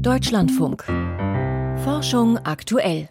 [0.00, 0.84] Deutschlandfunk.
[1.84, 3.08] Forschung aktuell.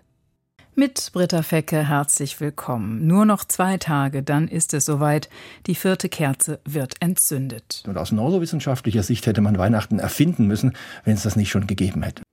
[0.76, 3.06] Mit Britta Fecke herzlich willkommen.
[3.06, 5.30] Nur noch zwei Tage, dann ist es soweit.
[5.68, 7.84] Die vierte Kerze wird entzündet.
[7.88, 10.74] Und aus neurowissenschaftlicher Sicht hätte man Weihnachten erfinden müssen,
[11.06, 12.24] wenn es das nicht schon gegeben hätte.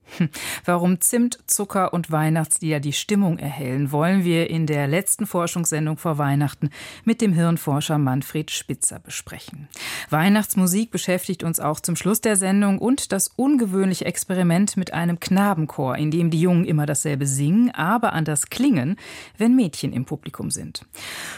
[0.65, 6.19] Warum Zimt, Zucker und Weihnachtslieder die Stimmung erhellen, wollen wir in der letzten Forschungssendung vor
[6.19, 6.71] Weihnachten
[7.05, 9.69] mit dem Hirnforscher Manfred Spitzer besprechen.
[10.11, 15.97] Weihnachtsmusik beschäftigt uns auch zum Schluss der Sendung und das ungewöhnliche Experiment mit einem Knabenchor,
[15.97, 18.97] in dem die Jungen immer dasselbe singen, aber anders klingen,
[19.37, 20.85] wenn Mädchen im Publikum sind.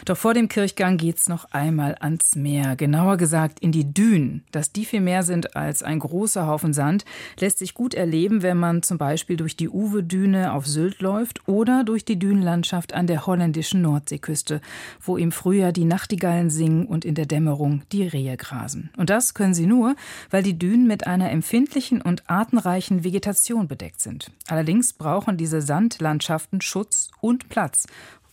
[0.05, 4.45] Doch vor dem Kirchgang geht's noch einmal ans Meer, genauer gesagt in die Dünen.
[4.53, 7.05] Dass die viel mehr sind als ein großer Haufen Sand,
[7.39, 11.85] lässt sich gut erleben, wenn man zum Beispiel durch die Uwe-Düne auf Sylt läuft oder
[11.85, 14.61] durch die Dünenlandschaft an der holländischen Nordseeküste,
[15.01, 18.91] wo im Frühjahr die Nachtigallen singen und in der Dämmerung die Rehe grasen.
[18.97, 19.97] Und das können sie nur,
[20.31, 24.31] weil die Dünen mit einer empfindlichen und artenreichen Vegetation bedeckt sind.
[24.49, 27.87] Allerdings brauchen diese Sandlandschaften Schutz und Platz,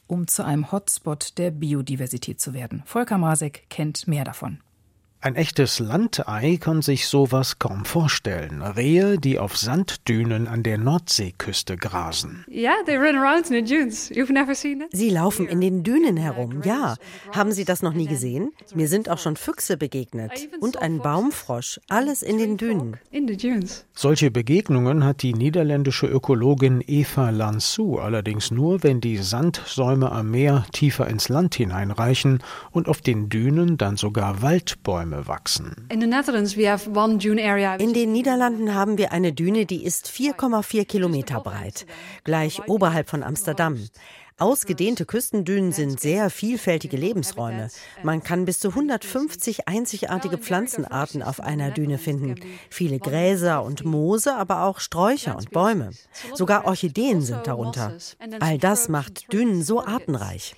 [0.07, 2.83] um zu einem Hotspot der Biodiversität zu werden.
[2.85, 4.59] Volker Masek kennt mehr davon.
[5.25, 8.61] Ein echtes Landei kann sich sowas kaum vorstellen.
[8.61, 12.45] Rehe, die auf Sanddünen an der Nordseeküste grasen.
[14.91, 16.95] Sie laufen in den Dünen herum, ja.
[17.31, 18.51] Haben Sie das noch nie gesehen?
[18.75, 22.97] Mir sind auch schon Füchse begegnet und ein Baumfrosch, alles in den Dünen.
[23.95, 30.67] Solche Begegnungen hat die niederländische Ökologin Eva Lansou allerdings nur, wenn die Sandsäume am Meer
[30.71, 35.87] tiefer ins Land hineinreichen und auf den Dünen dann sogar Waldbäume Bäume wachsen.
[35.89, 35.99] In
[37.93, 41.85] den Niederlanden haben wir eine Düne, die ist 4,4 Kilometer breit,
[42.23, 43.79] gleich oberhalb von Amsterdam.
[44.37, 47.69] Ausgedehnte Küstendünen sind sehr vielfältige Lebensräume.
[48.03, 52.35] Man kann bis zu 150 einzigartige Pflanzenarten auf einer Düne finden.
[52.69, 55.91] Viele Gräser und Moose, aber auch Sträucher und Bäume.
[56.33, 57.93] Sogar Orchideen sind darunter.
[58.41, 60.53] All das macht Dünen so artenreich.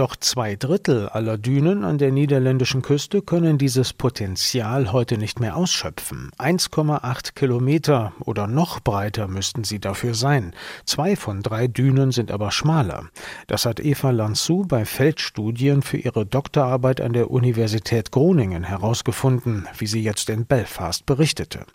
[0.00, 5.58] Doch zwei Drittel aller Dünen an der niederländischen Küste können dieses Potenzial heute nicht mehr
[5.58, 6.30] ausschöpfen.
[6.38, 10.54] 1,8 Kilometer oder noch breiter müssten sie dafür sein.
[10.86, 13.10] Zwei von drei Dünen sind aber schmaler.
[13.46, 19.86] Das hat Eva Lansou bei Feldstudien für ihre Doktorarbeit an der Universität Groningen herausgefunden, wie
[19.86, 21.66] sie jetzt in Belfast berichtete.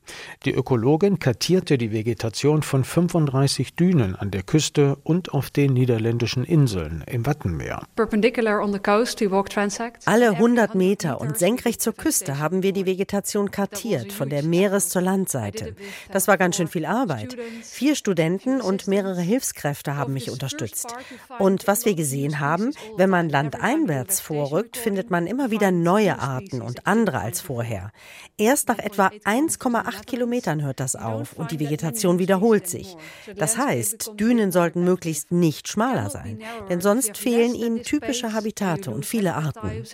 [0.46, 6.44] Die Ökologin kartierte die Vegetation von 35 Dünen an der Küste und auf den niederländischen
[6.44, 7.84] Inseln im Wattenmeer.
[10.06, 14.88] Alle 100 Meter und senkrecht zur Küste haben wir die Vegetation kartiert, von der Meeres-
[14.88, 15.76] zur Landseite.
[16.14, 17.36] Das war ganz schön viel Arbeit.
[17.62, 20.96] Vier Studenten und mehrere Hilfskräfte haben mich unterstützt.
[21.40, 26.62] Und was wir gesehen haben, wenn man landeinwärts vorrückt, findet man immer wieder neue Arten
[26.62, 27.92] und andere als vorher.
[28.38, 32.96] Erst nach etwa 1,8 Kilometern hört das auf und die Vegetation wiederholt sich.
[33.36, 36.40] Das heißt, Dünen sollten möglichst nicht schmaler sein,
[36.70, 39.86] denn sonst fehlen ihnen typische Habitate und viele Arten.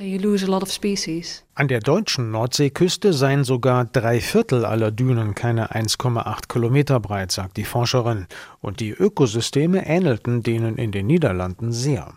[1.56, 7.58] An der deutschen Nordseeküste seien sogar drei Viertel aller Dünen keine 1,8 Kilometer breit, sagt
[7.58, 8.28] die Forscherin.
[8.60, 12.14] Und die Ökosysteme ähnelten denen in den Niederlanden sehr.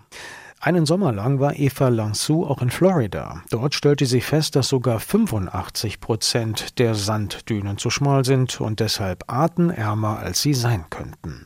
[0.66, 3.42] Einen Sommer lang war Eva Lansou auch in Florida.
[3.50, 9.24] Dort stellte sie fest, dass sogar 85 Prozent der Sanddünen zu schmal sind und deshalb
[9.26, 11.44] artenärmer als sie sein könnten.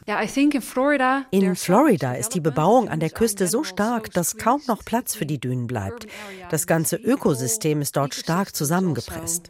[1.33, 5.27] In Florida ist die Bebauung an der Küste so stark, dass kaum noch Platz für
[5.27, 6.07] die Dünen bleibt.
[6.51, 9.49] Das ganze Ökosystem ist dort stark zusammengepresst.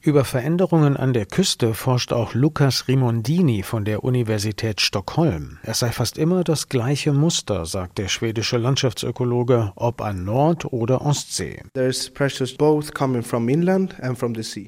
[0.00, 5.58] Über Veränderungen an der Küste forscht auch Lukas Rimondini von der Universität Stockholm.
[5.64, 10.66] Es sei fast immer das gleiche Muster, sagt der schwedische deutsche Landschaftsökologe, ob an Nord-
[10.66, 11.60] oder Ostsee.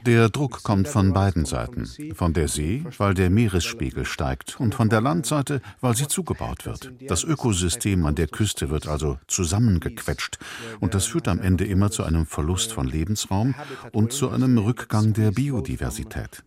[0.06, 1.86] Der Druck kommt von beiden Seiten.
[2.14, 6.92] Von der See, weil der Meeresspiegel steigt, und von der Landseite, weil sie zugebaut wird.
[7.06, 10.38] Das Ökosystem an der Küste wird also zusammengequetscht.
[10.80, 13.54] Und das führt am Ende immer zu einem Verlust von Lebensraum
[13.92, 16.43] und zu einem Rückgang der Biodiversität.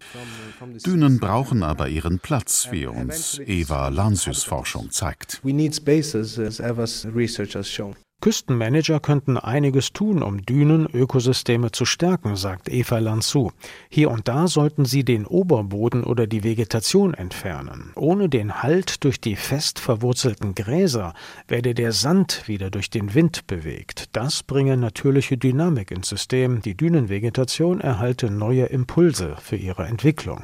[0.86, 5.40] Dünen brauchen aber ihren Platz, wie uns Eva Lansys Forschung zeigt.
[5.44, 7.96] We need spaces, as Eva's research has shown.
[8.22, 13.52] Küstenmanager könnten einiges tun, um Dünenökosysteme zu stärken, sagt Eva Lansou.
[13.90, 17.92] Hier und da sollten sie den Oberboden oder die Vegetation entfernen.
[17.96, 21.14] Ohne den Halt durch die fest verwurzelten Gräser
[21.48, 24.10] werde der Sand wieder durch den Wind bewegt.
[24.12, 26.62] Das bringe natürliche Dynamik ins System.
[26.62, 30.44] Die Dünenvegetation erhalte neue Impulse für ihre Entwicklung.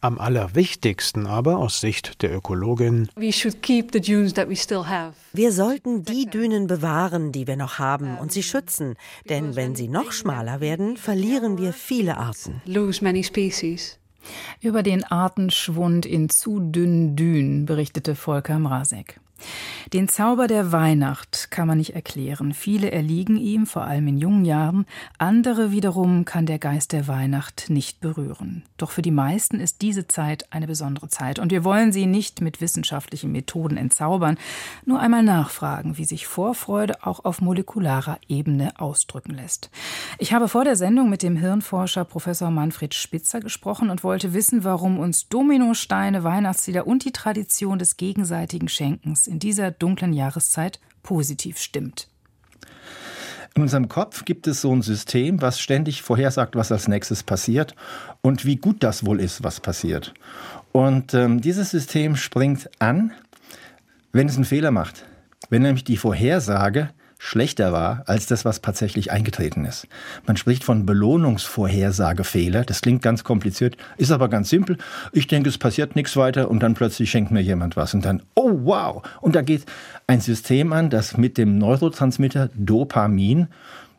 [0.00, 3.08] Am allerwichtigsten aber aus Sicht der Ökologin
[5.32, 8.96] Wir sollten die Dünen bewahren, die wir noch haben und sie schützen,
[9.28, 12.60] denn wenn sie noch schmaler werden, verlieren wir viele Arten.
[14.60, 19.20] Über den Artenschwund in zu dünnen Dünen berichtete Volker Mrazek.
[19.92, 22.54] Den Zauber der Weihnacht kann man nicht erklären.
[22.54, 24.86] Viele erliegen ihm, vor allem in jungen Jahren.
[25.18, 28.64] Andere wiederum kann der Geist der Weihnacht nicht berühren.
[28.76, 31.38] Doch für die meisten ist diese Zeit eine besondere Zeit.
[31.38, 34.38] Und wir wollen sie nicht mit wissenschaftlichen Methoden entzaubern,
[34.84, 39.70] nur einmal nachfragen, wie sich Vorfreude auch auf molekularer Ebene ausdrücken lässt.
[40.18, 44.64] Ich habe vor der Sendung mit dem Hirnforscher Professor Manfred Spitzer gesprochen und wollte wissen,
[44.64, 51.58] warum uns Dominosteine, Weihnachtslieder und die Tradition des gegenseitigen Schenkens in dieser dunklen Jahreszeit positiv
[51.58, 52.06] stimmt.
[53.56, 57.74] In unserem Kopf gibt es so ein System, was ständig vorhersagt, was als nächstes passiert
[58.22, 60.14] und wie gut das wohl ist, was passiert.
[60.70, 63.10] Und ähm, dieses System springt an,
[64.12, 65.04] wenn es einen Fehler macht.
[65.50, 66.90] Wenn nämlich die Vorhersage
[67.24, 69.88] schlechter war als das, was tatsächlich eingetreten ist.
[70.26, 72.64] Man spricht von Belohnungsvorhersagefehler.
[72.64, 74.76] Das klingt ganz kompliziert, ist aber ganz simpel.
[75.10, 78.22] Ich denke, es passiert nichts weiter und dann plötzlich schenkt mir jemand was und dann,
[78.34, 79.02] oh wow!
[79.22, 79.64] Und da geht
[80.06, 83.48] ein System an, das mit dem Neurotransmitter Dopamin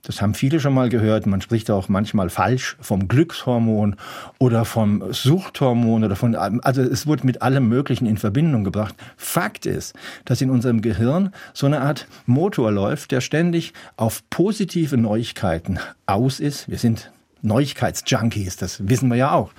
[0.05, 1.25] das haben viele schon mal gehört.
[1.25, 3.95] Man spricht auch manchmal falsch vom Glückshormon
[4.39, 8.95] oder vom Suchthormon oder von, also es wird mit allem Möglichen in Verbindung gebracht.
[9.17, 9.93] Fakt ist,
[10.25, 16.39] dass in unserem Gehirn so eine Art Motor läuft, der ständig auf positive Neuigkeiten aus
[16.39, 16.69] ist.
[16.69, 17.11] Wir sind
[17.41, 19.51] Neuigkeitsjunkies, das wissen wir ja auch.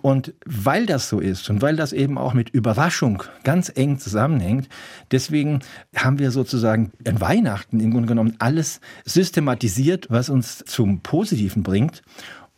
[0.00, 4.68] Und weil das so ist und weil das eben auch mit Überraschung ganz eng zusammenhängt,
[5.10, 5.60] deswegen
[5.96, 12.02] haben wir sozusagen an Weihnachten im Grunde genommen alles systematisiert, was uns zum Positiven bringt.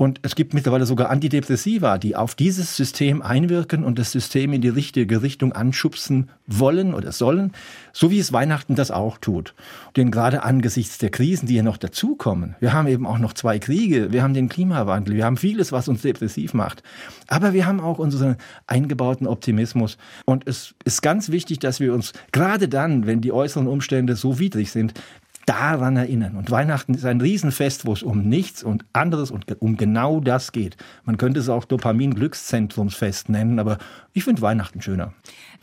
[0.01, 4.63] Und es gibt mittlerweile sogar Antidepressiva, die auf dieses System einwirken und das System in
[4.63, 7.53] die richtige Richtung anschubsen wollen oder sollen,
[7.93, 9.55] so wie es Weihnachten das auch tut.
[9.99, 13.59] Denn gerade angesichts der Krisen, die ja noch dazukommen, wir haben eben auch noch zwei
[13.59, 16.83] Kriege, wir haben den Klimawandel, wir haben vieles, was uns depressiv macht.
[17.27, 18.37] Aber wir haben auch unseren
[18.67, 19.99] eingebauten Optimismus.
[20.25, 24.39] Und es ist ganz wichtig, dass wir uns gerade dann, wenn die äußeren Umstände so
[24.39, 24.95] widrig sind,
[25.47, 26.37] daran erinnern.
[26.37, 30.53] Und Weihnachten ist ein Riesenfest, wo es um nichts und anderes und um genau das
[30.53, 30.77] geht.
[31.05, 33.79] Man könnte es auch Dopamin-Glückszentrumsfest nennen, aber
[34.13, 35.13] ich finde Weihnachten schöner.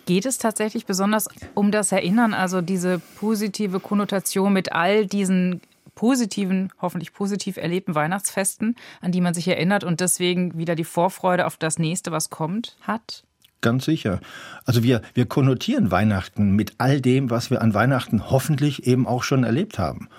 [0.06, 5.62] Geht es tatsächlich besonders um das Erinnern, also diese positive Konnotation mit all diesen
[5.96, 11.46] positiven, hoffentlich positiv erlebten Weihnachtsfesten, an die man sich erinnert und deswegen wieder die Vorfreude
[11.46, 13.24] auf das nächste, was kommt, hat?
[13.62, 14.20] Ganz sicher.
[14.66, 19.24] Also wir, wir konnotieren Weihnachten mit all dem, was wir an Weihnachten hoffentlich eben auch
[19.24, 20.10] schon erlebt haben.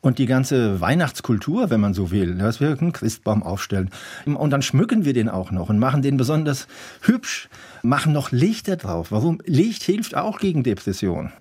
[0.00, 3.90] Und die ganze Weihnachtskultur, wenn man so will, dass wir einen Christbaum aufstellen.
[4.24, 6.68] Und dann schmücken wir den auch noch und machen den besonders
[7.02, 7.48] hübsch,
[7.82, 9.10] machen noch Lichter drauf.
[9.10, 9.40] Warum?
[9.44, 11.32] Licht hilft auch gegen Depression.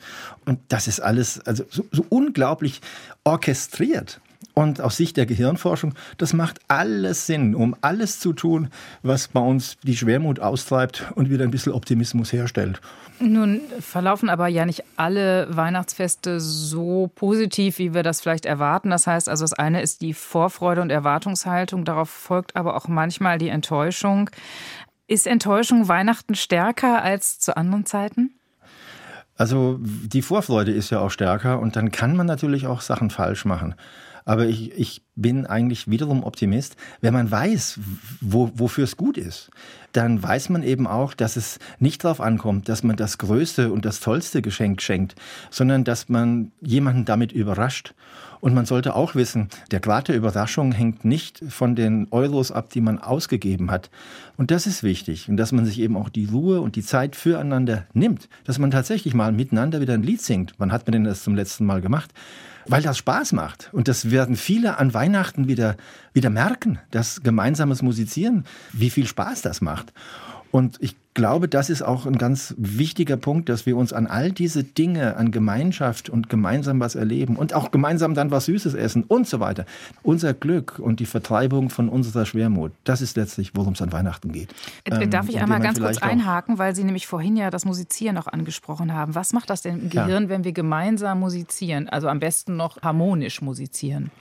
[0.46, 2.82] Und das ist alles also so, so unglaublich
[3.24, 4.20] orchestriert.
[4.54, 8.70] Und aus Sicht der Gehirnforschung, das macht alles Sinn, um alles zu tun,
[9.04, 12.82] was bei uns die Schwermut austreibt und wieder ein bisschen Optimismus herstellt.
[13.20, 18.90] Nun verlaufen aber ja nicht alle Weihnachtsfeste so positiv, wie wir das vielleicht erwarten.
[18.90, 23.38] Das heißt also, das eine ist die Vorfreude und Erwartungshaltung, darauf folgt aber auch manchmal
[23.38, 24.30] die Enttäuschung.
[25.08, 28.34] Ist Enttäuschung Weihnachten stärker als zu anderen Zeiten?
[29.36, 33.46] Also die Vorfreude ist ja auch stärker und dann kann man natürlich auch Sachen falsch
[33.46, 33.76] machen.
[34.28, 36.78] Aber ich, ich bin eigentlich wiederum Optimist.
[37.02, 37.80] Wenn man weiß,
[38.22, 39.50] wo, wofür es gut ist,
[39.92, 43.84] dann weiß man eben auch, dass es nicht darauf ankommt, dass man das größte und
[43.84, 45.16] das tollste Geschenk schenkt,
[45.50, 47.94] sondern dass man jemanden damit überrascht.
[48.40, 52.70] Und man sollte auch wissen, der Grad der Überraschung hängt nicht von den Euros ab,
[52.70, 53.90] die man ausgegeben hat.
[54.38, 55.28] Und das ist wichtig.
[55.28, 58.30] Und dass man sich eben auch die Ruhe und die Zeit füreinander nimmt.
[58.44, 60.54] Dass man tatsächlich mal miteinander wieder ein Lied singt.
[60.60, 62.14] Wann hat man denn das zum letzten Mal gemacht?
[62.70, 63.70] weil das Spaß macht.
[63.72, 65.76] Und das werden viele an Weihnachten wieder,
[66.14, 69.94] wieder merken, dass gemeinsames Musizieren, wie viel Spaß das macht.
[70.52, 74.32] Und ich glaube, das ist auch ein ganz wichtiger Punkt, dass wir uns an all
[74.32, 79.04] diese Dinge, an Gemeinschaft und gemeinsam was erleben und auch gemeinsam dann was Süßes essen
[79.04, 79.66] und so weiter.
[80.04, 84.32] Unser Glück und die Vertreibung von unserer Schwermut, das ist letztlich, worum es an Weihnachten
[84.32, 84.54] geht.
[84.86, 88.28] Ähm, Darf ich einmal ganz kurz einhaken, weil Sie nämlich vorhin ja das Musizieren auch
[88.28, 89.16] angesprochen haben.
[89.16, 90.30] Was macht das denn im Gehirn, ja.
[90.30, 91.90] wenn wir gemeinsam musizieren?
[91.90, 94.12] Also am besten noch harmonisch musizieren.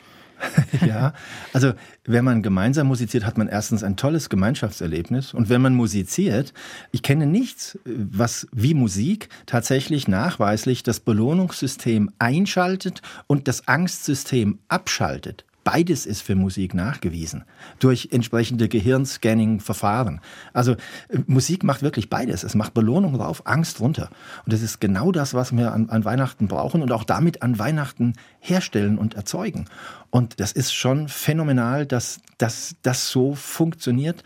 [0.87, 1.15] ja,
[1.53, 1.73] also
[2.05, 5.33] wenn man gemeinsam musiziert, hat man erstens ein tolles Gemeinschaftserlebnis.
[5.33, 6.53] Und wenn man musiziert,
[6.93, 15.46] ich kenne nichts, was wie Musik tatsächlich nachweislich das Belohnungssystem einschaltet und das Angstsystem abschaltet.
[15.67, 17.43] Beides ist für Musik nachgewiesen.
[17.81, 20.21] Durch entsprechende Gehirnscanning-Verfahren.
[20.53, 20.75] Also
[21.09, 22.45] äh, Musik macht wirklich beides.
[22.45, 24.09] Es macht Belohnung rauf, Angst runter.
[24.45, 27.59] Und das ist genau das, was wir an, an Weihnachten brauchen und auch damit an
[27.59, 29.65] Weihnachten herstellen und erzeugen.
[30.11, 34.23] Und das ist schon phänomenal, dass, dass das so funktioniert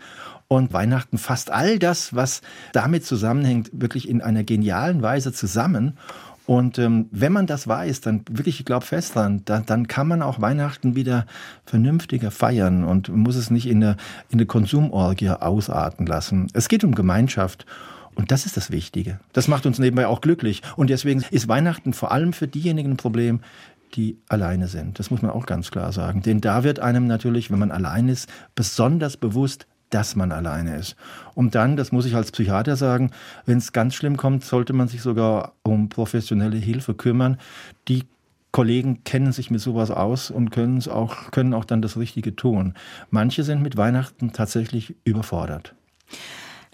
[0.47, 5.97] und Weihnachten fasst all das, was damit zusammenhängt, wirklich in einer genialen Weise zusammen.
[6.47, 10.07] Und ähm, wenn man das weiß, dann wirklich, ich glaube fest dran, da, dann kann
[10.07, 11.25] man auch Weihnachten wieder
[11.65, 13.97] vernünftiger feiern und muss es nicht in eine,
[14.29, 16.47] in eine Konsumorgie ausarten lassen.
[16.53, 17.65] Es geht um Gemeinschaft.
[18.13, 19.21] Und das ist das Wichtige.
[19.31, 20.61] Das macht uns nebenbei auch glücklich.
[20.75, 23.39] Und deswegen ist Weihnachten vor allem für diejenigen ein Problem,
[23.95, 24.99] die alleine sind.
[24.99, 26.21] Das muss man auch ganz klar sagen.
[26.21, 30.95] Denn da wird einem natürlich, wenn man allein ist, besonders bewusst, dass man alleine ist.
[31.35, 33.11] Und dann, das muss ich als Psychiater sagen,
[33.45, 37.37] wenn es ganz schlimm kommt, sollte man sich sogar um professionelle Hilfe kümmern.
[37.87, 38.05] Die
[38.51, 42.35] Kollegen kennen sich mit sowas aus und können es auch, können auch dann das Richtige
[42.35, 42.73] tun.
[43.09, 45.75] Manche sind mit Weihnachten tatsächlich überfordert.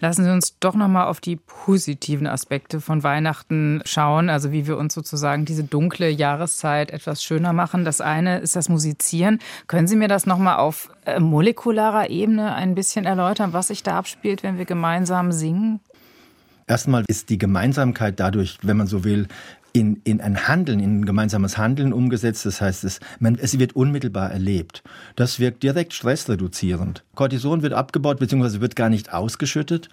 [0.00, 4.68] Lassen Sie uns doch noch mal auf die positiven Aspekte von Weihnachten schauen, also wie
[4.68, 7.84] wir uns sozusagen diese dunkle Jahreszeit etwas schöner machen.
[7.84, 9.40] Das eine ist das Musizieren.
[9.66, 13.82] Können Sie mir das noch mal auf äh, molekularer Ebene ein bisschen erläutern, was sich
[13.82, 15.80] da abspielt, wenn wir gemeinsam singen?
[16.68, 19.26] Erstmal ist die Gemeinsamkeit dadurch, wenn man so will,
[19.72, 22.46] in, in ein Handeln, in ein gemeinsames Handeln umgesetzt.
[22.46, 24.82] Das heißt, es, man, es wird unmittelbar erlebt.
[25.16, 27.04] Das wirkt direkt stressreduzierend.
[27.14, 28.60] Cortison wird abgebaut bzw.
[28.60, 29.88] wird gar nicht ausgeschüttet.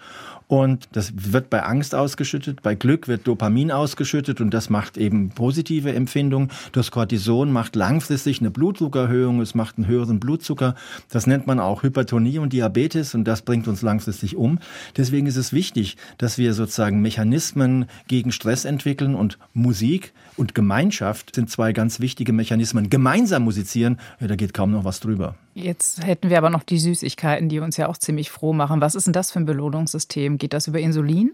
[0.48, 5.30] Und das wird bei Angst ausgeschüttet, bei Glück wird Dopamin ausgeschüttet und das macht eben
[5.30, 6.52] positive Empfindungen.
[6.70, 10.76] Das Cortison macht langfristig eine Blutdruckerhöhung, es macht einen höheren Blutzucker.
[11.08, 14.60] Das nennt man auch Hypertonie und Diabetes und das bringt uns langfristig um.
[14.96, 21.34] Deswegen ist es wichtig, dass wir sozusagen Mechanismen gegen Stress entwickeln und Musik und Gemeinschaft
[21.34, 22.90] sind zwei ganz wichtige Mechanismen.
[22.90, 25.34] Gemeinsam musizieren, ja, da geht kaum noch was drüber.
[25.54, 28.80] Jetzt hätten wir aber noch die Süßigkeiten, die uns ja auch ziemlich froh machen.
[28.80, 30.38] Was ist denn das für ein Belohnungssystem?
[30.38, 31.32] Geht das über Insulin?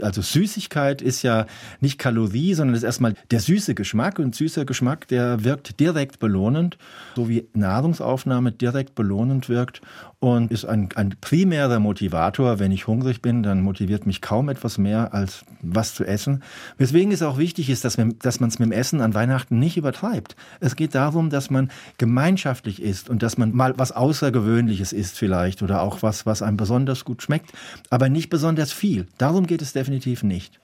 [0.00, 1.46] Also Süßigkeit ist ja
[1.80, 6.78] nicht Kalorie, sondern ist erstmal der süße Geschmack und süßer Geschmack, der wirkt direkt belohnend,
[7.16, 9.80] so wie Nahrungsaufnahme direkt belohnend wirkt
[10.20, 12.58] und ist ein, ein primärer Motivator.
[12.58, 16.42] Wenn ich hungrig bin, dann motiviert mich kaum etwas mehr als was zu essen.
[16.76, 19.78] Weswegen es auch wichtig ist, dass, dass man es mit dem Essen an Weihnachten nicht
[19.78, 20.36] übertreibt.
[20.60, 25.62] Es geht darum, dass man gemeinschaftlich isst und dass man mal was Außergewöhnliches isst vielleicht
[25.62, 27.52] oder auch was, was einem besonders gut schmeckt,
[27.88, 29.06] aber nicht besonders viel.
[29.16, 30.60] Darum geht es definitiv nicht.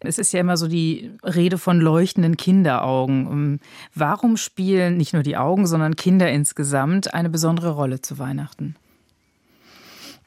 [0.00, 3.26] Es ist ja immer so die Rede von leuchtenden Kinderaugen.
[3.26, 3.60] Ähm,
[3.94, 8.74] warum spielen nicht nur die Augen, sondern Kinder insgesamt eine besondere Rolle zu Weihnachten?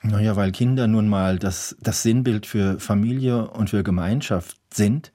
[0.02, 5.12] Naja, weil Kinder nun mal das, das Sinnbild für Familie und für Gemeinschaft sind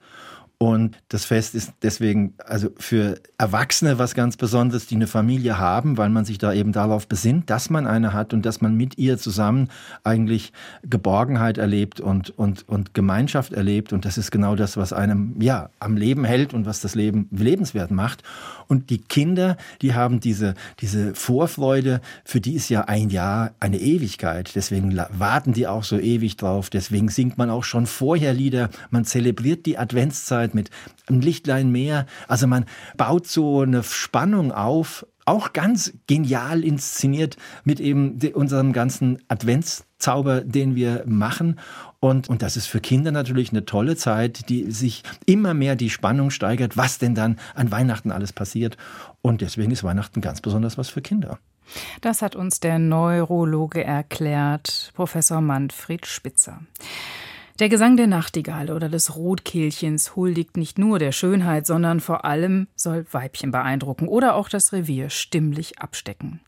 [0.61, 5.97] und das Fest ist deswegen also für Erwachsene was ganz Besonderes, die eine Familie haben,
[5.97, 8.99] weil man sich da eben darauf besinnt, dass man eine hat und dass man mit
[8.99, 9.69] ihr zusammen
[10.03, 10.53] eigentlich
[10.83, 13.91] Geborgenheit erlebt und, und, und Gemeinschaft erlebt.
[13.91, 17.27] Und das ist genau das, was einem ja am Leben hält und was das Leben
[17.31, 18.21] lebenswert macht.
[18.67, 23.79] Und die Kinder, die haben diese, diese Vorfreude, für die ist ja ein Jahr eine
[23.79, 24.51] Ewigkeit.
[24.53, 26.69] Deswegen warten die auch so ewig drauf.
[26.69, 28.69] Deswegen singt man auch schon vorher Lieder.
[28.91, 30.69] Man zelebriert die Adventszeit Zeit mit
[31.07, 32.05] einem Lichtlein mehr.
[32.27, 32.65] Also man
[32.97, 40.75] baut so eine Spannung auf, auch ganz genial inszeniert mit eben unserem ganzen Adventszauber, den
[40.75, 41.59] wir machen.
[41.99, 45.91] Und, und das ist für Kinder natürlich eine tolle Zeit, die sich immer mehr die
[45.91, 48.77] Spannung steigert, was denn dann an Weihnachten alles passiert.
[49.21, 51.37] Und deswegen ist Weihnachten ganz besonders was für Kinder.
[52.01, 56.59] Das hat uns der Neurologe erklärt, Professor Manfred Spitzer.
[57.61, 62.67] Der Gesang der Nachtigall oder des Rotkehlchens huldigt nicht nur der Schönheit, sondern vor allem
[62.75, 66.39] soll Weibchen beeindrucken oder auch das Revier stimmlich abstecken.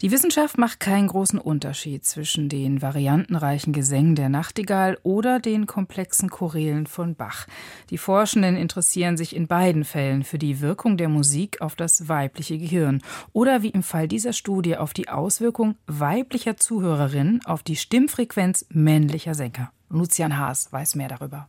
[0.00, 6.30] Die Wissenschaft macht keinen großen Unterschied zwischen den variantenreichen Gesängen der Nachtigall oder den komplexen
[6.30, 7.46] Chorälen von Bach.
[7.90, 12.56] Die Forschenden interessieren sich in beiden Fällen für die Wirkung der Musik auf das weibliche
[12.56, 13.02] Gehirn
[13.34, 19.34] oder wie im Fall dieser Studie auf die Auswirkung weiblicher Zuhörerinnen auf die Stimmfrequenz männlicher
[19.34, 19.70] Sänger.
[19.88, 21.48] Lucian Haas weiß mehr darüber.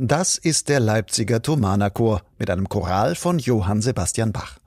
[0.00, 4.58] Das ist der Leipziger Thomanerchor mit einem Choral von Johann Sebastian Bach.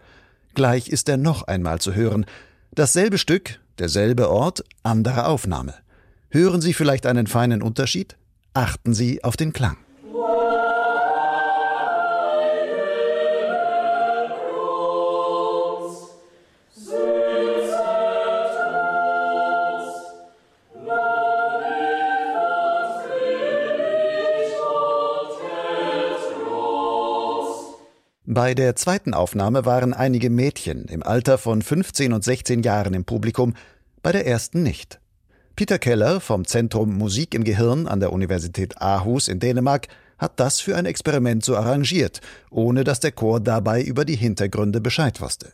[0.54, 2.26] Gleich ist er noch einmal zu hören.
[2.74, 5.74] Dasselbe Stück, derselbe Ort, andere Aufnahme.
[6.30, 8.16] Hören Sie vielleicht einen feinen Unterschied?
[8.54, 9.78] Achten Sie auf den Klang.
[28.34, 33.04] Bei der zweiten Aufnahme waren einige Mädchen im Alter von 15 und 16 Jahren im
[33.04, 33.56] Publikum,
[34.02, 35.02] bei der ersten nicht.
[35.58, 40.62] Peter Keller vom Zentrum Musik im Gehirn an der Universität Aarhus in Dänemark hat das
[40.62, 45.52] für ein Experiment so arrangiert, ohne dass der Chor dabei über die Hintergründe Bescheid wusste.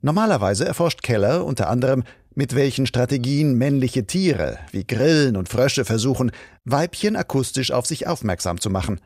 [0.00, 6.30] Normalerweise erforscht Keller unter anderem, mit welchen Strategien männliche Tiere wie Grillen und Frösche versuchen,
[6.64, 9.00] Weibchen akustisch auf sich aufmerksam zu machen.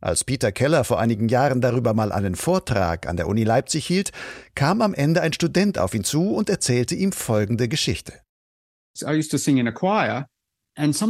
[0.00, 4.12] Als Peter Keller vor einigen Jahren darüber mal einen Vortrag an der Uni Leipzig hielt,
[4.54, 8.14] kam am Ende ein Student auf ihn zu und erzählte ihm folgende Geschichte.
[9.02, 10.26] I used to sing in a choir
[10.76, 11.02] ich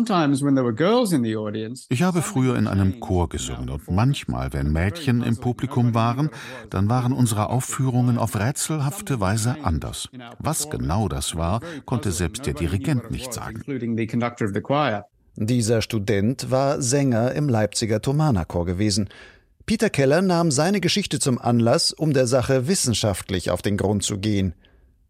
[2.02, 6.30] habe früher in einem Chor gesungen und manchmal, wenn Mädchen im Publikum waren,
[6.70, 10.09] dann waren unsere Aufführungen auf rätselhafte Weise anders.
[10.38, 13.62] Was genau das war, konnte selbst der Dirigent nicht sagen.
[15.37, 19.08] Dieser Student war Sänger im Leipziger Thomanerchor gewesen.
[19.64, 24.18] Peter Keller nahm seine Geschichte zum Anlass, um der Sache wissenschaftlich auf den Grund zu
[24.18, 24.54] gehen.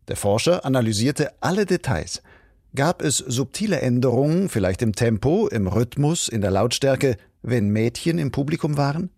[0.08, 2.22] Der Forscher analysierte alle Details.
[2.74, 8.30] Gab es subtile Änderungen, vielleicht im Tempo, im Rhythmus, in der Lautstärke, wenn Mädchen im
[8.30, 9.10] Publikum waren?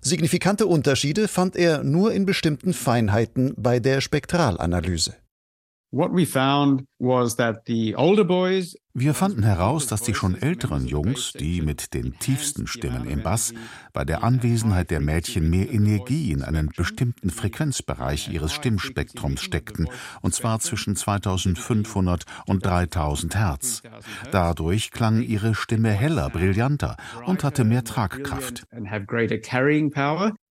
[0.00, 5.14] Signifikante Unterschiede fand er nur in bestimmten Feinheiten bei der Spektralanalyse.
[5.92, 6.84] What we found
[9.00, 13.54] wir fanden heraus, dass die schon älteren Jungs, die mit den tiefsten Stimmen im Bass,
[13.92, 19.88] bei der Anwesenheit der Mädchen mehr Energie in einen bestimmten Frequenzbereich ihres Stimmspektrums steckten,
[20.20, 23.82] und zwar zwischen 2500 und 3000 Hertz.
[24.32, 28.66] Dadurch klang ihre Stimme heller, brillanter und hatte mehr Tragkraft.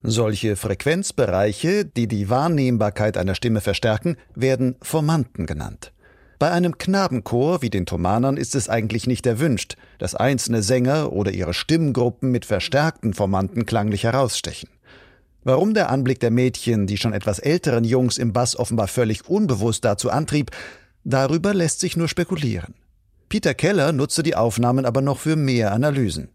[0.00, 5.92] Solche Frequenzbereiche, die die Wahrnehmbarkeit einer Stimme verstärken, werden Formanten genannt.
[6.38, 11.32] Bei einem Knabenchor wie den Thomanern ist es eigentlich nicht erwünscht, dass einzelne Sänger oder
[11.32, 14.68] ihre Stimmgruppen mit verstärkten Formanten klanglich herausstechen.
[15.42, 19.84] Warum der Anblick der Mädchen, die schon etwas älteren Jungs im Bass offenbar völlig unbewusst
[19.84, 20.52] dazu antrieb,
[21.02, 22.74] darüber lässt sich nur spekulieren.
[23.28, 26.28] Peter Keller nutzte die Aufnahmen aber noch für mehr Analysen.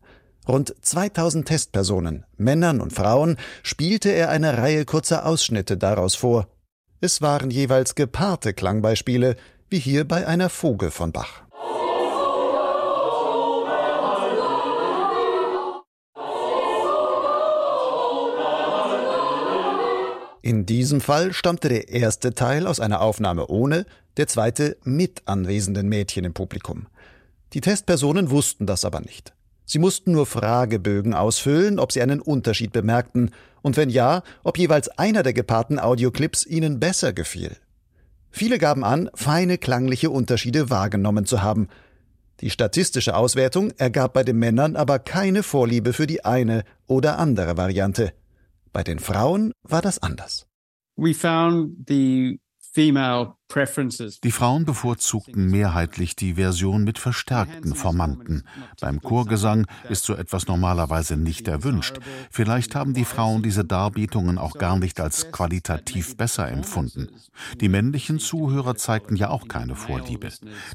[0.47, 6.49] Rund 2000 Testpersonen, Männern und Frauen, spielte er eine Reihe kurzer Ausschnitte daraus vor.
[6.99, 9.35] Es waren jeweils gepaarte Klangbeispiele,
[9.73, 11.41] wie hier bei einer Fuge von Bach.
[20.43, 25.89] In diesem Fall stammte der erste Teil aus einer Aufnahme ohne, der zweite mit anwesenden
[25.89, 26.85] Mädchen im Publikum.
[27.53, 29.33] Die Testpersonen wussten das aber nicht.
[29.65, 33.31] Sie mussten nur Fragebögen ausfüllen, ob sie einen Unterschied bemerkten
[33.63, 37.57] und wenn ja, ob jeweils einer der gepaarten Audioclips ihnen besser gefiel.
[38.35, 41.67] Viele gaben an, feine klangliche Unterschiede wahrgenommen zu haben.
[42.41, 47.57] Die statistische Auswertung ergab bei den Männern aber keine Vorliebe für die eine oder andere
[47.57, 48.11] Variante.
[48.71, 50.47] Bei den Frauen war das anders.
[50.95, 53.35] We found the female
[54.23, 58.43] die Frauen bevorzugten mehrheitlich die Version mit verstärkten Formanten.
[58.79, 61.99] Beim Chorgesang ist so etwas normalerweise nicht erwünscht.
[62.31, 67.09] Vielleicht haben die Frauen diese Darbietungen auch gar nicht als qualitativ besser empfunden.
[67.61, 70.29] Die männlichen Zuhörer zeigten ja auch keine Vorliebe.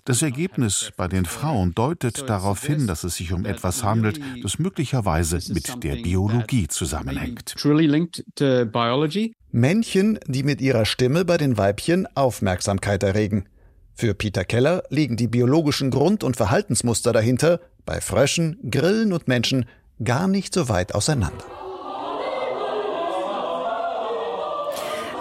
[0.05, 4.59] Das Ergebnis bei den Frauen deutet darauf hin, dass es sich um etwas handelt, das
[4.59, 7.55] möglicherweise mit der Biologie zusammenhängt.
[9.51, 12.07] Männchen, die mit ihrer Stimme bei den Weibchen
[12.69, 13.47] Aufmerksamkeit erregen.
[13.95, 19.65] Für Peter Keller liegen die biologischen Grund- und Verhaltensmuster dahinter bei Fröschen, Grillen und Menschen
[20.05, 21.45] gar nicht so weit auseinander.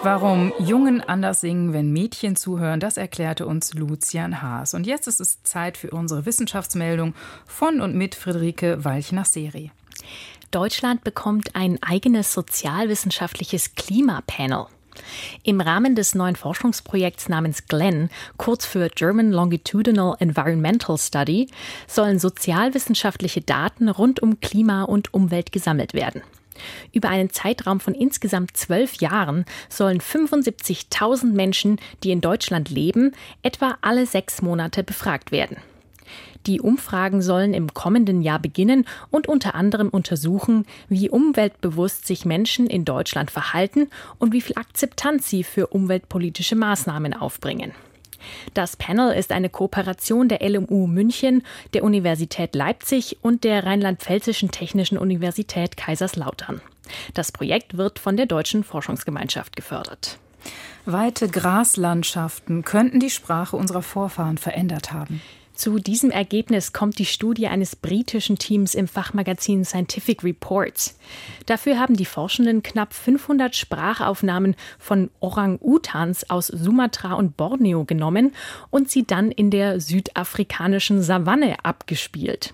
[0.03, 4.73] Warum Jungen anders singen, wenn Mädchen zuhören, das erklärte uns Lucian Haas.
[4.73, 9.71] Und jetzt ist es Zeit für unsere Wissenschaftsmeldung von und mit Friederike Walch-Seri.
[10.51, 14.67] Deutschland bekommt ein eigenes sozialwissenschaftliches Klimapanel.
[15.43, 21.49] Im Rahmen des neuen Forschungsprojekts namens GLEN, kurz für German Longitudinal Environmental Study,
[21.87, 26.21] sollen sozialwissenschaftliche Daten rund um Klima und Umwelt gesammelt werden.
[26.91, 33.77] Über einen Zeitraum von insgesamt zwölf Jahren sollen 75.000 Menschen, die in Deutschland leben, etwa
[33.81, 35.57] alle sechs Monate befragt werden.
[36.47, 42.67] Die Umfragen sollen im kommenden Jahr beginnen und unter anderem untersuchen, wie umweltbewusst sich Menschen
[42.67, 47.73] in Deutschland verhalten und wie viel Akzeptanz sie für umweltpolitische Maßnahmen aufbringen.
[48.53, 54.97] Das Panel ist eine Kooperation der LMU München, der Universität Leipzig und der Rheinland-Pfälzischen Technischen
[54.97, 56.61] Universität Kaiserslautern.
[57.13, 60.17] Das Projekt wird von der Deutschen Forschungsgemeinschaft gefördert.
[60.85, 65.21] Weite Graslandschaften könnten die Sprache unserer Vorfahren verändert haben.
[65.57, 70.99] Zu diesem Ergebnis kommt die Studie eines britischen Teams im Fachmagazin Scientific Reports.
[71.47, 78.35] Dafür haben die Forschenden knapp 500 Sprachaufnahmen von Orang-Utans aus Sumatra und Borneo genommen
[78.69, 82.53] und sie dann in der südafrikanischen Savanne abgespielt.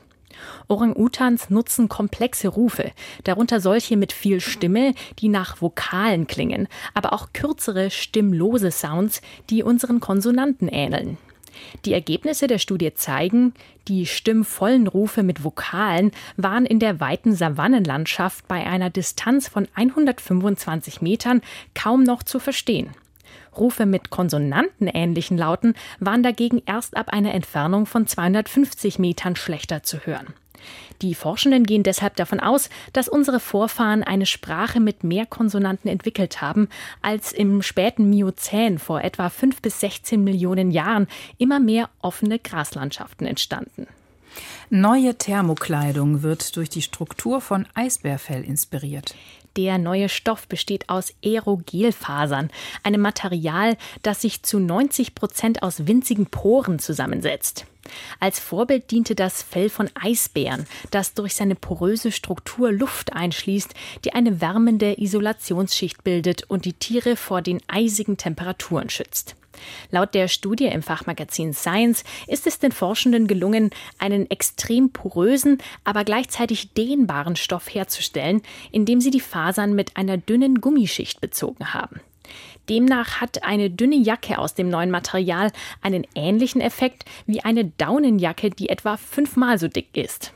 [0.69, 2.93] Orang-Utans nutzen komplexe Rufe,
[3.25, 9.61] darunter solche mit viel Stimme, die nach Vokalen klingen, aber auch kürzere, stimmlose Sounds, die
[9.61, 11.17] unseren Konsonanten ähneln.
[11.85, 13.53] Die Ergebnisse der Studie zeigen,
[13.87, 21.01] die stimmvollen Rufe mit Vokalen waren in der weiten Savannenlandschaft bei einer Distanz von 125
[21.01, 21.41] Metern
[21.73, 22.89] kaum noch zu verstehen.
[23.57, 29.99] Rufe mit konsonantenähnlichen Lauten waren dagegen erst ab einer Entfernung von 250 Metern schlechter zu
[29.99, 30.33] hören.
[31.01, 36.41] Die Forschenden gehen deshalb davon aus, dass unsere Vorfahren eine Sprache mit mehr Konsonanten entwickelt
[36.41, 36.69] haben,
[37.01, 43.27] als im späten Miozän vor etwa 5 bis 16 Millionen Jahren immer mehr offene Graslandschaften
[43.27, 43.87] entstanden.
[44.69, 49.13] Neue Thermokleidung wird durch die Struktur von Eisbärfell inspiriert.
[49.55, 52.49] Der neue Stoff besteht aus Aerogelfasern,
[52.81, 57.65] einem Material, das sich zu 90 Prozent aus winzigen Poren zusammensetzt.
[58.19, 63.73] Als Vorbild diente das Fell von Eisbären, das durch seine poröse Struktur Luft einschließt,
[64.05, 69.35] die eine wärmende Isolationsschicht bildet und die Tiere vor den eisigen Temperaturen schützt.
[69.91, 76.03] Laut der Studie im Fachmagazin Science ist es den Forschenden gelungen, einen extrem porösen, aber
[76.03, 82.01] gleichzeitig dehnbaren Stoff herzustellen, indem sie die Fasern mit einer dünnen Gummischicht bezogen haben.
[82.69, 88.49] Demnach hat eine dünne Jacke aus dem neuen Material einen ähnlichen Effekt wie eine Daunenjacke,
[88.49, 90.31] die etwa fünfmal so dick ist.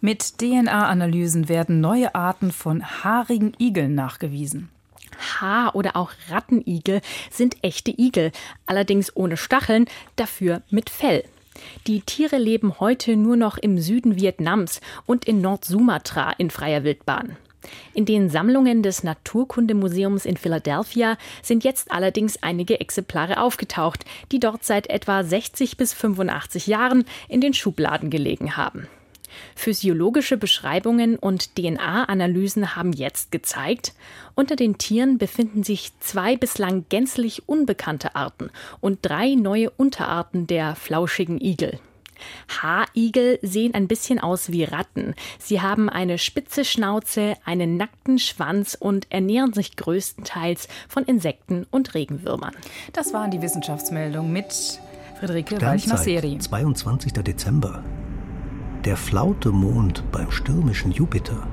[0.00, 4.68] Mit DNA-Analysen werden neue Arten von haarigen Igeln nachgewiesen.
[5.18, 8.32] Haar- oder auch Rattenigel sind echte Igel,
[8.66, 11.24] allerdings ohne Stacheln, dafür mit Fell.
[11.86, 17.36] Die Tiere leben heute nur noch im Süden Vietnams und in Nord-Sumatra in freier Wildbahn.
[17.94, 24.64] In den Sammlungen des Naturkundemuseums in Philadelphia sind jetzt allerdings einige Exemplare aufgetaucht, die dort
[24.64, 28.88] seit etwa 60 bis 85 Jahren in den Schubladen gelegen haben.
[29.54, 33.94] Physiologische Beschreibungen und DNA-Analysen haben jetzt gezeigt,
[34.34, 40.74] unter den Tieren befinden sich zwei bislang gänzlich unbekannte Arten und drei neue Unterarten der
[40.74, 41.78] flauschigen Igel.
[42.48, 45.14] Haarigel sehen ein bisschen aus wie Ratten.
[45.38, 51.94] Sie haben eine spitze Schnauze, einen nackten Schwanz und ernähren sich größtenteils von Insekten und
[51.94, 52.54] Regenwürmern.
[52.92, 54.80] Das waren die Wissenschaftsmeldungen mit
[55.18, 56.38] Friederike Weichner-Seri.
[56.38, 57.12] 22.
[57.12, 57.82] Dezember.
[58.84, 61.46] Der flaute Mond beim stürmischen Jupiter.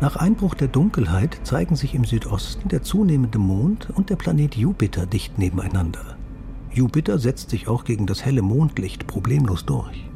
[0.00, 5.04] Nach Einbruch der Dunkelheit zeigen sich im Südosten der zunehmende Mond und der Planet Jupiter
[5.04, 6.16] dicht nebeneinander.
[6.72, 10.08] Jupiter setzt sich auch gegen das helle Mondlicht problemlos durch.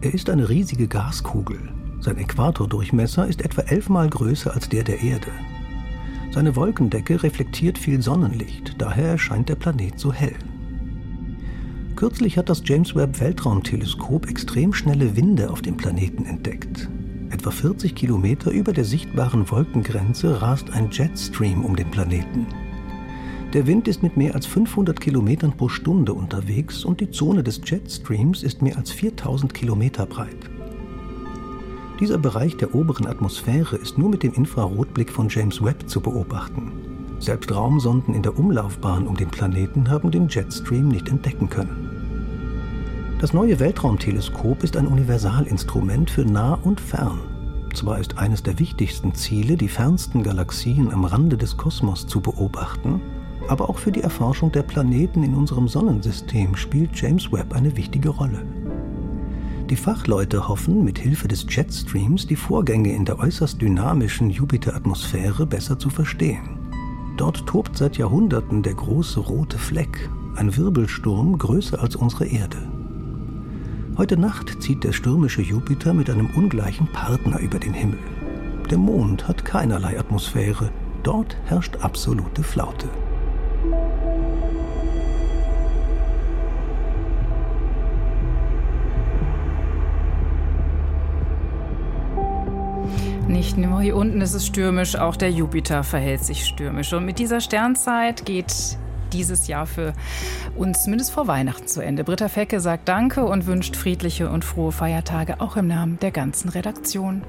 [0.00, 1.60] Er ist eine riesige Gaskugel.
[2.00, 5.32] Sein Äquatordurchmesser ist etwa elfmal größer als der der Erde.
[6.30, 10.36] Seine Wolkendecke reflektiert viel Sonnenlicht, daher erscheint der Planet so hell.
[12.00, 16.88] Kürzlich hat das James Webb Weltraumteleskop extrem schnelle Winde auf dem Planeten entdeckt.
[17.28, 22.46] Etwa 40 Kilometer über der sichtbaren Wolkengrenze rast ein Jetstream um den Planeten.
[23.52, 27.60] Der Wind ist mit mehr als 500 Kilometern pro Stunde unterwegs und die Zone des
[27.66, 30.48] Jetstreams ist mehr als 4000 Kilometer breit.
[32.00, 36.72] Dieser Bereich der oberen Atmosphäre ist nur mit dem Infrarotblick von James Webb zu beobachten.
[37.18, 41.89] Selbst Raumsonden in der Umlaufbahn um den Planeten haben den Jetstream nicht entdecken können.
[43.20, 47.20] Das neue Weltraumteleskop ist ein Universalinstrument für nah und fern.
[47.74, 53.02] Zwar ist eines der wichtigsten Ziele, die fernsten Galaxien am Rande des Kosmos zu beobachten,
[53.46, 58.08] aber auch für die Erforschung der Planeten in unserem Sonnensystem spielt James Webb eine wichtige
[58.08, 58.42] Rolle.
[59.68, 65.78] Die Fachleute hoffen, mit Hilfe des Jetstreams die Vorgänge in der äußerst dynamischen Jupiteratmosphäre besser
[65.78, 66.58] zu verstehen.
[67.18, 72.79] Dort tobt seit Jahrhunderten der große rote Fleck, ein Wirbelsturm größer als unsere Erde.
[73.96, 77.98] Heute Nacht zieht der stürmische Jupiter mit einem ungleichen Partner über den Himmel.
[78.70, 80.70] Der Mond hat keinerlei Atmosphäre,
[81.02, 82.88] dort herrscht absolute Flaute.
[93.28, 96.92] Nicht nur hier unten ist es stürmisch, auch der Jupiter verhält sich stürmisch.
[96.92, 98.78] Und mit dieser Sternzeit geht
[99.12, 99.92] dieses Jahr für
[100.56, 102.04] uns zumindest vor Weihnachten zu Ende.
[102.04, 106.48] Britta Fecke sagt Danke und wünscht friedliche und frohe Feiertage auch im Namen der ganzen
[106.48, 107.22] Redaktion.